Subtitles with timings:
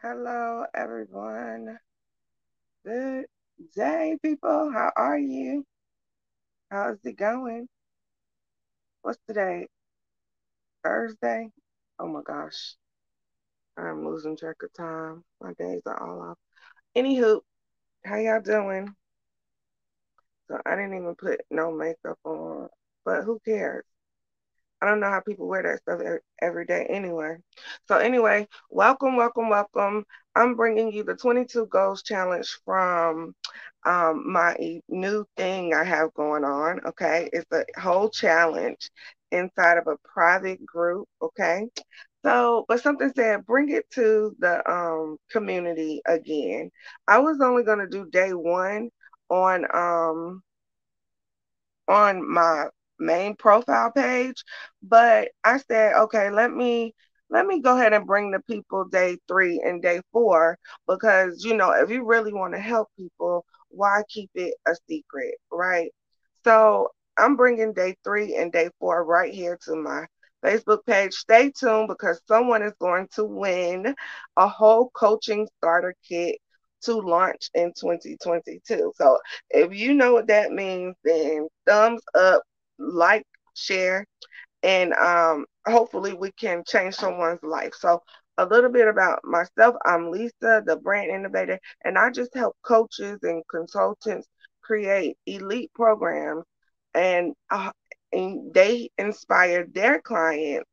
[0.00, 1.78] Hello, everyone.
[2.86, 3.26] Good
[3.74, 4.70] day, people.
[4.72, 5.66] How are you?
[6.70, 7.68] How's it going?
[9.02, 9.68] What's today?
[10.82, 11.50] Thursday?
[11.98, 12.76] Oh my gosh.
[13.76, 15.24] I'm losing track of time.
[15.40, 16.38] My days are all off.
[16.96, 17.40] Anywho,
[18.04, 18.94] how y'all doing?
[20.48, 22.68] So I didn't even put no makeup on,
[23.04, 23.84] but who cares?
[24.80, 26.00] I don't know how people wear that stuff
[26.42, 27.36] every day anyway.
[27.88, 30.04] So anyway, welcome, welcome, welcome.
[30.34, 33.34] I'm bringing you the 22 goals challenge from
[33.84, 34.56] um, my
[34.88, 36.80] new thing I have going on.
[36.86, 38.90] Okay, it's a whole challenge
[39.32, 41.08] inside of a private group.
[41.22, 41.66] Okay,
[42.24, 46.70] so but something said bring it to the um, community again.
[47.08, 48.90] I was only gonna do day one
[49.30, 50.42] on um
[51.88, 52.66] on my
[52.98, 54.44] main profile page.
[54.82, 56.94] But I said, okay, let me
[57.30, 60.58] let me go ahead and bring the people day three and day four
[60.88, 65.34] because you know if you really want to help people, why keep it a secret,
[65.50, 65.90] right?
[66.44, 70.06] So I'm bringing day three and day four right here to my
[70.44, 71.14] Facebook page.
[71.14, 73.94] Stay tuned because someone is going to win
[74.36, 76.38] a whole coaching starter kit
[76.82, 78.92] to launch in 2022.
[78.96, 79.18] So
[79.50, 82.42] if you know what that means, then thumbs up,
[82.78, 84.06] like, share,
[84.62, 87.74] and um, hopefully we can change someone's life.
[87.78, 88.02] So
[88.38, 89.76] a little bit about myself.
[89.84, 94.28] I'm Liza, the brand innovator, and I just help coaches and consultants
[94.62, 96.44] create elite programs
[96.94, 97.70] and, uh,
[98.12, 100.68] and they inspire their clients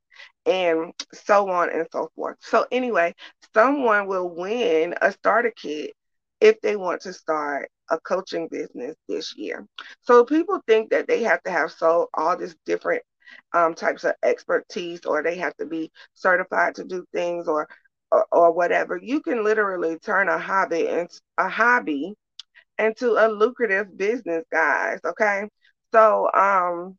[0.46, 2.38] and so on and so forth.
[2.42, 3.14] So anyway,
[3.54, 5.92] someone will win a starter kit
[6.42, 9.68] if they want to start a coaching business this year.
[10.02, 13.04] So people think that they have to have so all this different
[13.54, 17.68] um, types of expertise or they have to be certified to do things or,
[18.12, 18.98] or, or whatever.
[19.02, 22.14] You can literally turn a hobby into a hobby
[22.80, 25.00] into a lucrative business, guys.
[25.06, 25.50] Okay.
[25.94, 26.98] So um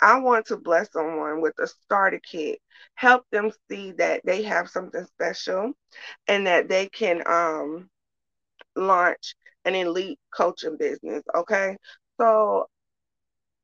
[0.00, 2.60] I want to bless someone with a starter kit,
[2.94, 5.72] help them see that they have something special
[6.28, 7.90] and that they can um,
[8.76, 9.34] launch
[9.64, 11.22] an elite coaching business.
[11.34, 11.76] Okay.
[12.20, 12.66] So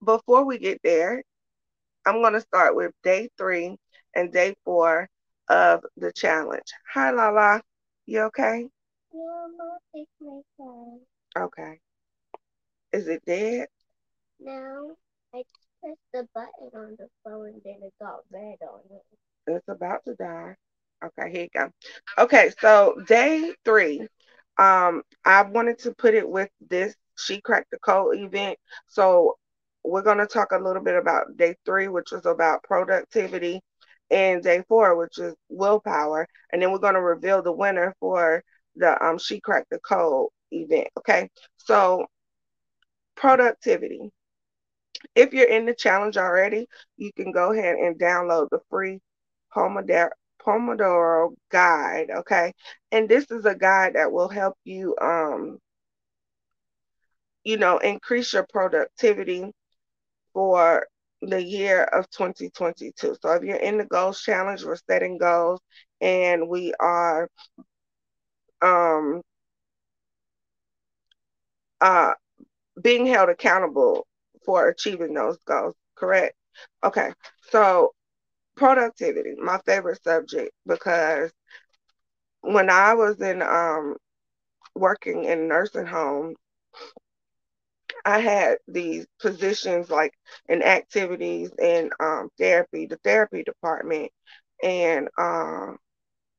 [0.04, 1.22] before we get there,
[2.06, 3.76] I'm going to start with day three
[4.14, 5.08] and day four
[5.48, 6.66] of the challenge.
[6.92, 7.60] Hi, Lala.
[8.06, 8.66] You okay?
[9.12, 11.00] Yeah, I'm going to take my phone.
[11.36, 11.78] Okay.
[12.92, 13.68] Is it dead?
[14.40, 14.96] No,
[15.34, 15.42] I
[15.80, 19.02] pressed the button on the phone and then it got red on it.
[19.46, 20.56] It's about to die.
[21.04, 21.70] Okay, here you go.
[22.22, 24.06] Okay, so day three,
[24.58, 28.58] um, I wanted to put it with this She Cracked the Code event.
[28.86, 29.36] So
[29.84, 33.60] we're going to talk a little bit about day three, which was about productivity,
[34.10, 36.26] and day four, which is willpower.
[36.52, 38.42] And then we're going to reveal the winner for
[38.76, 40.88] the um, She Cracked the Code event.
[40.98, 42.06] Okay, so
[43.16, 44.10] productivity.
[45.14, 49.00] If you're in the challenge already, you can go ahead and download the free
[49.54, 50.10] Pomodoro,
[50.44, 52.10] Pomodoro guide.
[52.10, 52.52] Okay.
[52.92, 55.58] And this is a guide that will help you, um,
[57.44, 59.52] you know, increase your productivity
[60.32, 60.86] for
[61.22, 63.16] the year of 2022.
[63.22, 65.60] So if you're in the goals challenge, we're setting goals
[66.00, 67.28] and we are
[68.62, 69.22] um
[71.80, 72.12] uh
[72.82, 74.06] being held accountable
[74.44, 76.34] for achieving those goals, correct?
[76.84, 77.12] Okay.
[77.50, 77.92] So
[78.58, 81.32] productivity, my favorite subject, because
[82.42, 83.96] when I was in um,
[84.74, 86.34] working in nursing home,
[88.04, 90.12] I had these positions like
[90.48, 94.12] in activities and um, therapy, the therapy department,
[94.62, 95.72] and uh,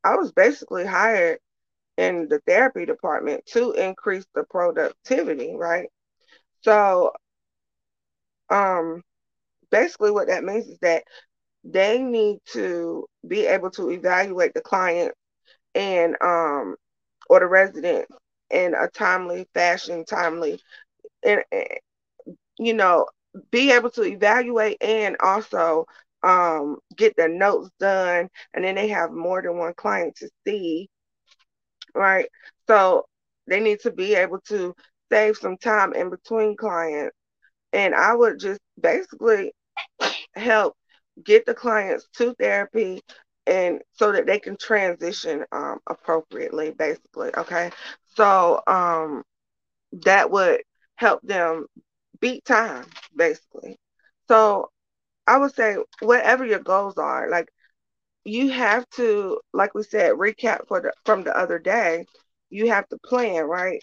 [0.04, 1.40] I was basically hired
[1.98, 5.90] in the therapy department to increase the productivity, right?
[6.62, 7.12] So,
[8.50, 9.04] um,
[9.72, 11.04] basically, what that means is that
[11.64, 15.14] they need to be able to evaluate the client
[15.76, 16.76] and um
[17.30, 18.08] or the resident
[18.50, 20.60] in a timely fashion, timely,
[21.24, 21.68] and, and
[22.58, 23.08] you know,
[23.52, 25.86] be able to evaluate and also
[26.24, 30.90] um, get their notes done, and then they have more than one client to see,
[31.96, 32.28] right?
[32.68, 33.06] So
[33.48, 34.74] they need to be able to
[35.12, 37.16] save some time in between clients,
[37.74, 39.54] and I would just basically
[40.36, 40.76] help
[41.24, 43.02] get the clients to therapy
[43.46, 47.72] and so that they can transition um, appropriately basically okay
[48.16, 49.24] so um,
[49.92, 50.62] that would
[50.96, 51.66] help them
[52.20, 52.86] beat time
[53.16, 53.78] basically
[54.28, 54.70] so
[55.28, 57.50] i would say whatever your goals are like
[58.26, 62.06] you have to, like we said, recap for the from the other day.
[62.50, 63.82] You have to plan, right?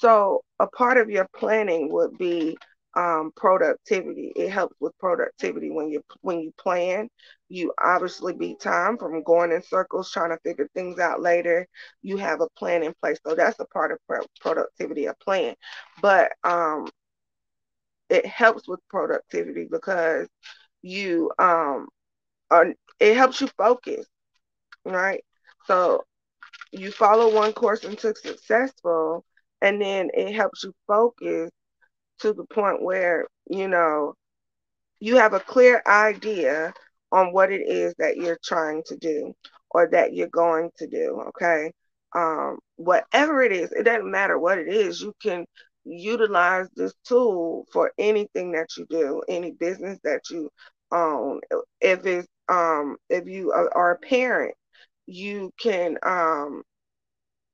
[0.00, 2.56] So a part of your planning would be
[2.94, 4.32] um, productivity.
[4.36, 7.08] It helps with productivity when you when you plan.
[7.48, 11.66] You obviously beat time from going in circles trying to figure things out later.
[12.02, 15.54] You have a plan in place, so that's a part of pro- productivity, a plan.
[16.02, 16.86] But um,
[18.08, 20.28] it helps with productivity because
[20.82, 21.88] you um
[22.50, 22.66] are
[23.00, 24.06] it helps you focus,
[24.84, 25.22] right?
[25.66, 26.04] So
[26.72, 29.24] you follow one course until successful,
[29.62, 31.50] and then it helps you focus
[32.20, 34.14] to the point where you know
[35.00, 36.72] you have a clear idea
[37.12, 39.32] on what it is that you're trying to do
[39.70, 41.22] or that you're going to do.
[41.28, 41.72] Okay.
[42.14, 45.44] Um, whatever it is, it doesn't matter what it is, you can
[45.84, 50.50] utilize this tool for anything that you do, any business that you
[50.92, 51.40] own.
[51.80, 54.54] If it's um if you are, a parent,
[55.06, 56.62] you can um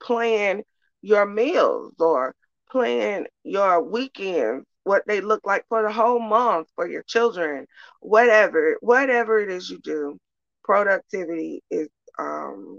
[0.00, 0.62] plan
[1.02, 2.34] your meals or
[2.70, 7.66] plan your weekends, what they look like for the whole month for your children,
[8.00, 10.18] whatever, whatever it is you do,
[10.64, 11.88] productivity is
[12.18, 12.78] um,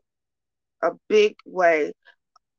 [0.83, 1.91] a big way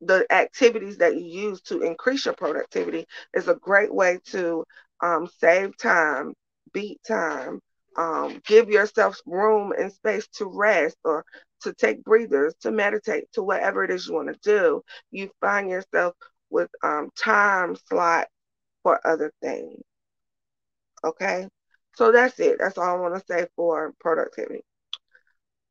[0.01, 4.65] the activities that you use to increase your productivity is a great way to
[5.03, 6.35] um, save time,
[6.73, 7.61] beat time,
[7.97, 11.25] um, give yourself room and space to rest or
[11.63, 14.83] to take breathers, to meditate, to whatever it is you want to do.
[15.11, 16.15] You find yourself
[16.51, 18.29] with um, time slot
[18.83, 19.83] for other things.
[21.05, 21.49] Okay,
[21.95, 22.59] so that's it.
[22.59, 24.63] That's all I want to say for productivity.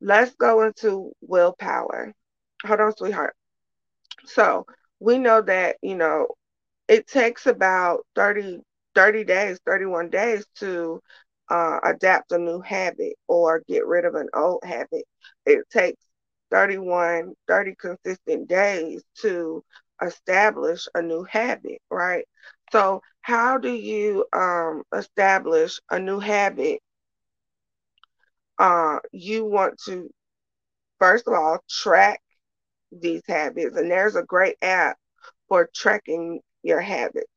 [0.01, 2.13] Let's go into willpower.
[2.65, 3.35] Hold on, sweetheart.
[4.25, 4.65] So
[4.99, 6.27] we know that, you know,
[6.87, 8.61] it takes about 30,
[8.95, 11.01] 30 days, 31 days to
[11.49, 15.05] uh, adapt a new habit or get rid of an old habit.
[15.45, 16.01] It takes
[16.51, 19.63] 31, 30 consistent days to
[20.05, 22.25] establish a new habit, right?
[22.71, 26.81] So, how do you um, establish a new habit?
[28.57, 30.09] Uh, you want to,
[30.99, 32.21] first of all, track
[32.91, 33.75] these habits.
[33.77, 34.97] And there's a great app
[35.47, 37.27] for tracking your habits.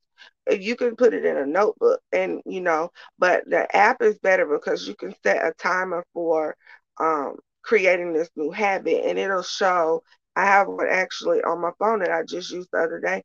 [0.50, 4.46] You can put it in a notebook and you know, but the app is better
[4.46, 6.56] because you can set a timer for
[6.98, 10.02] um, creating this new habit and it'll show.
[10.38, 13.24] I have one actually on my phone that I just used the other day.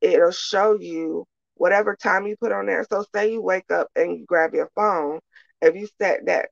[0.00, 1.26] It'll show you
[1.56, 2.86] whatever time you put on there.
[2.90, 5.20] So say you wake up and you grab your phone,
[5.62, 6.50] if you set that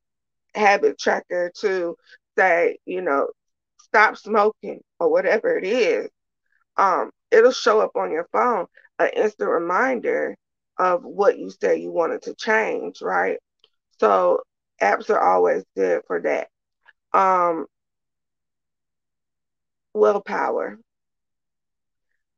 [0.54, 1.96] habit tracker to
[2.38, 3.28] say, you know,
[3.80, 6.10] stop smoking or whatever it is,
[6.76, 8.66] um, it'll show up on your phone
[8.98, 10.36] an instant reminder
[10.78, 13.38] of what you said you wanted to change, right?
[14.00, 14.40] So
[14.82, 16.48] apps are always good for that.
[17.12, 17.66] Um,
[19.94, 20.78] willpower.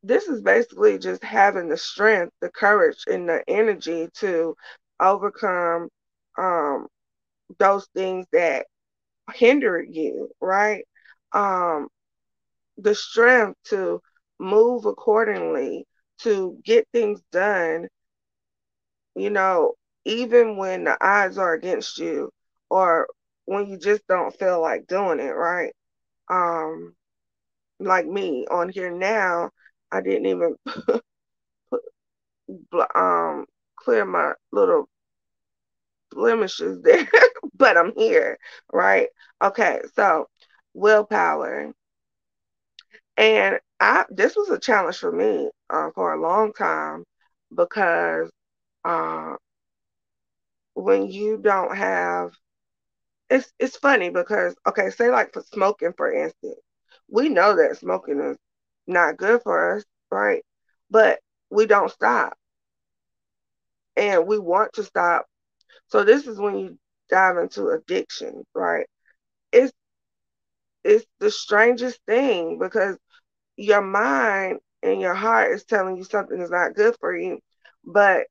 [0.02, 4.56] This is basically just having the strength, the courage, and the energy to
[5.00, 5.88] overcome
[6.38, 6.88] um,
[7.58, 8.66] those things that
[9.34, 10.84] hinder you, right?
[11.32, 11.88] Um,
[12.78, 14.00] the strength to
[14.38, 15.86] move accordingly,
[16.20, 17.88] to get things done,
[19.14, 22.30] you know, even when the odds are against you
[22.70, 23.06] or
[23.46, 25.72] when you just don't feel like doing it, right?
[26.30, 26.94] Um,
[27.80, 29.50] like me on here now,
[29.92, 30.56] I didn't even
[32.70, 33.46] put, um
[33.76, 34.88] clear my little
[36.10, 37.06] blemishes there,
[37.54, 38.38] but I'm here,
[38.72, 39.08] right?
[39.42, 40.28] Okay, so
[40.74, 41.72] willpower.
[43.16, 47.04] And I this was a challenge for me uh, for a long time
[47.54, 48.30] because
[48.84, 49.36] uh,
[50.74, 52.32] when you don't have
[53.30, 56.60] it's it's funny because okay, say like for smoking for instance,
[57.10, 58.36] we know that smoking is
[58.86, 60.42] not good for us, right?
[60.90, 62.34] But we don't stop
[63.96, 65.26] and we want to stop.
[65.88, 66.78] So this is when you
[67.10, 68.86] dive into addiction, right?
[69.52, 69.72] It's
[70.84, 72.96] it's the strangest thing because
[73.56, 77.38] your mind and your heart is telling you something is not good for you,
[77.84, 78.26] but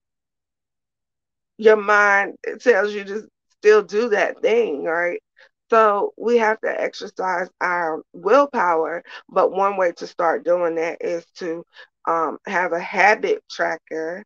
[1.57, 3.27] your mind tells you to
[3.59, 5.21] still do that thing, right?
[5.69, 11.25] So we have to exercise our willpower, but one way to start doing that is
[11.37, 11.63] to
[12.07, 14.23] um, have a habit tracker,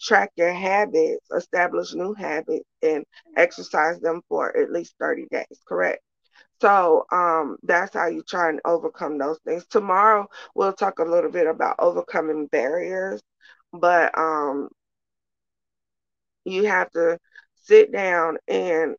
[0.00, 3.04] track your habits, establish new habits, and
[3.36, 6.02] exercise them for at least 30 days, correct?
[6.60, 9.66] So um, that's how you try and overcome those things.
[9.66, 13.20] Tomorrow we'll talk a little bit about overcoming barriers,
[13.72, 14.68] but um,
[16.44, 17.18] you have to
[17.56, 18.96] sit down and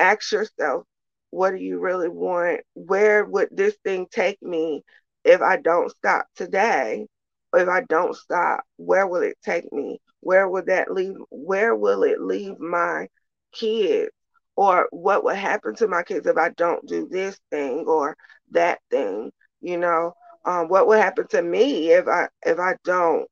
[0.00, 0.84] ask yourself
[1.30, 2.60] what do you really want?
[2.74, 4.82] Where would this thing take me
[5.24, 7.06] if I don't stop today?
[7.54, 10.00] If I don't stop, where will it take me?
[10.20, 11.16] Where will that leave?
[11.30, 13.08] Where will it leave my
[13.52, 14.10] kids?
[14.56, 18.16] Or what would happen to my kids if I don't do this thing or
[18.50, 19.32] that thing?
[19.60, 20.14] You know,
[20.44, 23.26] um, what would happen to me if I if I don't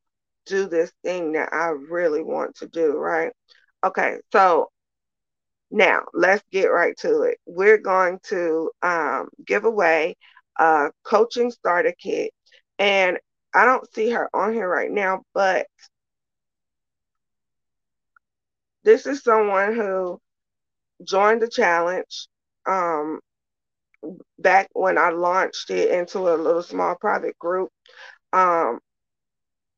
[0.47, 2.97] do this thing that I really want to do?
[2.97, 3.33] Right?
[3.85, 4.71] Okay, so
[5.71, 7.39] now, let's get right to it.
[7.47, 10.17] We're going to um, give away
[10.59, 12.33] a coaching starter kit.
[12.79, 13.19] And
[13.55, 15.67] I don't see her on here right now, but
[18.85, 20.21] this is someone who
[21.05, 22.29] joined the challenge
[22.67, 23.21] um,
[24.39, 27.71] back when I launched it into a little small private group.
[28.33, 28.81] Um,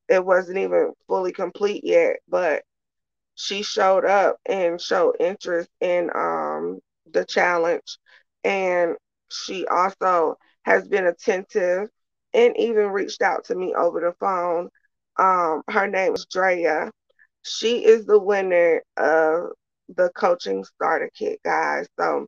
[0.09, 2.62] it wasn't even fully complete yet, but
[3.40, 6.80] she showed up and showed interest in um,
[7.11, 7.99] the challenge.
[8.44, 8.97] And
[9.30, 11.88] she also has been attentive
[12.35, 14.68] and even reached out to me over the phone.
[15.18, 16.90] Um, her name is Drea.
[17.42, 19.50] She is the winner of
[19.88, 21.87] the coaching starter kit, guys.
[21.99, 22.26] So,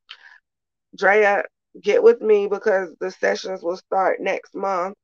[0.97, 1.45] Drea,
[1.81, 4.97] get with me because the sessions will start next month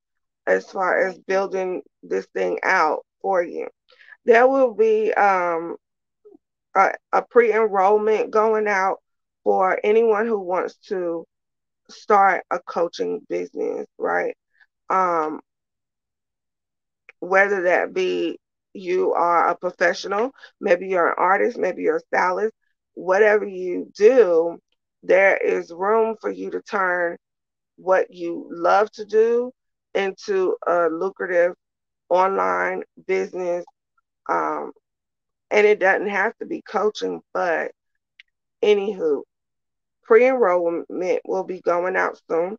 [0.46, 3.68] as far as building this thing out for you.
[4.24, 5.76] There will be um,
[6.78, 8.98] a, a pre-enrollment going out
[9.44, 11.26] for anyone who wants to
[11.90, 14.36] start a coaching business, right?
[14.90, 15.40] Um,
[17.20, 18.38] whether that be
[18.74, 20.30] you are a professional,
[20.60, 22.54] maybe you're an artist, maybe you're a stylist,
[22.94, 24.58] whatever you do,
[25.02, 27.16] there is room for you to turn
[27.76, 29.50] what you love to do
[29.94, 31.54] into a lucrative
[32.10, 33.64] online business
[34.28, 34.72] um,
[35.50, 37.72] and it doesn't have to be coaching, but
[38.62, 39.22] anywho,
[40.02, 40.86] pre enrollment
[41.24, 42.56] will be going out soon.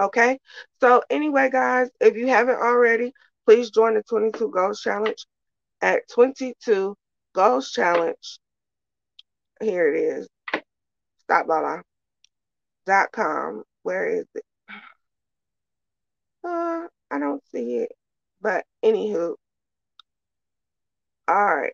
[0.00, 0.38] Okay.
[0.80, 3.12] So, anyway, guys, if you haven't already,
[3.46, 5.24] please join the 22 Goals Challenge
[5.82, 6.96] at 22
[7.34, 8.38] Goals Challenge.
[9.60, 10.28] Here it is.
[11.22, 11.80] Stop blah blah.
[12.86, 13.62] dot com.
[13.82, 14.44] Where is it?
[16.44, 17.92] Uh, I don't see it.
[18.42, 19.36] But anywho.
[21.26, 21.72] All right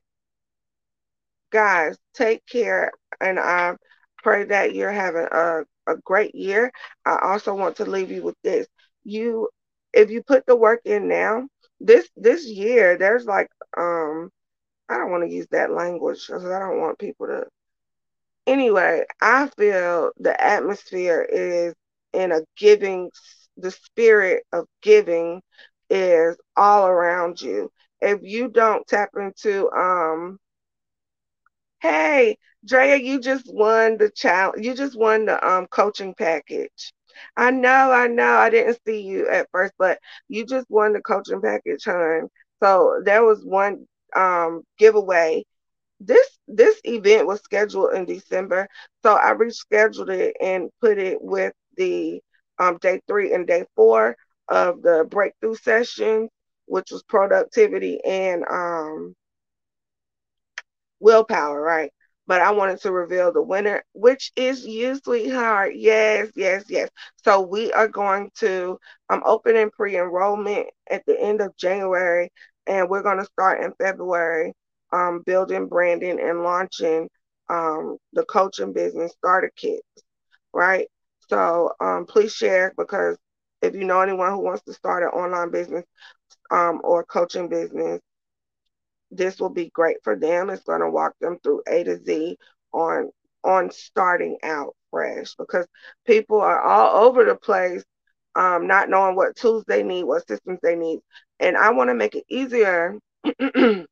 [1.50, 2.92] guys, take care.
[3.20, 3.76] And I
[4.22, 6.72] pray that you're having a, a great year.
[7.04, 8.66] I also want to leave you with this.
[9.04, 9.48] You,
[9.92, 11.48] if you put the work in now,
[11.80, 14.30] this this year, there's like um
[14.88, 17.46] I don't want to use that language because I don't want people to
[18.46, 21.74] anyway, I feel the atmosphere is
[22.12, 23.10] in a giving
[23.56, 25.42] the spirit of giving
[25.90, 27.70] is all around you.
[28.00, 30.38] If you don't tap into um
[31.80, 34.64] Hey, Drea, you just won the challenge.
[34.64, 36.92] You just won the um coaching package.
[37.36, 38.36] I know, I know.
[38.36, 42.28] I didn't see you at first, but you just won the coaching package, hon.
[42.62, 45.44] So there was one um giveaway.
[46.00, 48.68] This this event was scheduled in December,
[49.02, 52.20] so I rescheduled it and put it with the
[52.58, 54.16] um day three and day four
[54.48, 56.28] of the breakthrough session,
[56.66, 59.14] which was productivity and um
[61.00, 61.90] willpower, right?
[62.26, 65.72] But I wanted to reveal the winner, which is you, sweetheart.
[65.74, 66.88] Yes, yes, yes.
[67.24, 68.78] So we are going to
[69.10, 72.30] um, open in pre-enrollment at the end of January,
[72.66, 74.54] and we're going to start in February,
[74.92, 77.08] um, building, branding, and launching
[77.48, 79.82] um, the coaching business starter kits,
[80.52, 80.86] right?
[81.28, 83.16] So um, please share because
[83.62, 85.84] if you know anyone who wants to start an online business
[86.50, 88.00] um, or coaching business,
[89.10, 90.50] this will be great for them.
[90.50, 92.36] It's going to walk them through A to Z
[92.72, 93.10] on
[93.42, 95.66] on starting out fresh because
[96.06, 97.82] people are all over the place,
[98.34, 101.00] um, not knowing what tools they need, what systems they need,
[101.38, 102.98] and I want to make it easier.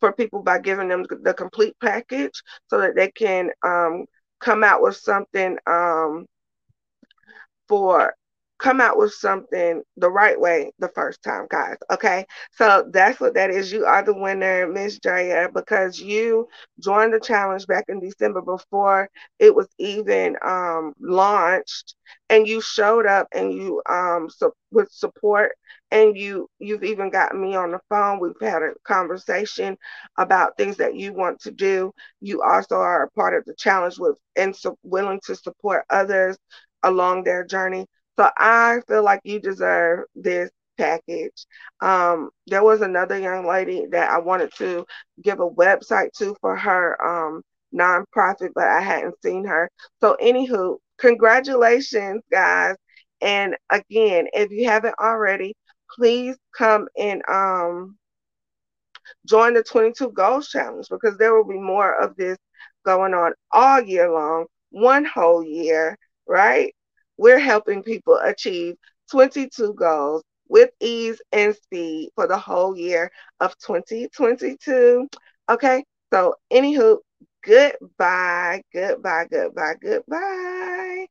[0.00, 4.04] for people by giving them the complete package so that they can um,
[4.40, 6.26] come out with something um,
[7.68, 8.12] for
[8.62, 11.76] come out with something the right way the first time, guys.
[11.92, 12.26] Okay.
[12.52, 13.72] So that's what that is.
[13.72, 16.48] You are the winner, Miss Jaya, because you
[16.80, 21.94] joined the challenge back in December before it was even um, launched.
[22.30, 25.52] And you showed up and you um so with support
[25.90, 28.20] and you you've even got me on the phone.
[28.20, 29.76] We've had a conversation
[30.18, 31.92] about things that you want to do.
[32.20, 36.36] You also are a part of the challenge with and so willing to support others
[36.82, 37.86] along their journey.
[38.18, 41.46] So I feel like you deserve this package.
[41.80, 44.84] Um, there was another young lady that I wanted to
[45.22, 47.42] give a website to for her um,
[47.74, 49.70] nonprofit, but I hadn't seen her.
[50.00, 52.76] So, anywho, congratulations, guys.
[53.20, 55.54] And again, if you haven't already,
[55.96, 57.96] please come and um,
[59.26, 62.38] join the 22 Goals Challenge because there will be more of this
[62.84, 66.74] going on all year long, one whole year, right?
[67.16, 68.76] We're helping people achieve
[69.10, 75.08] 22 goals with ease and speed for the whole year of 2022.
[75.50, 76.98] Okay, so anywho,
[77.44, 81.06] goodbye, goodbye, goodbye, goodbye.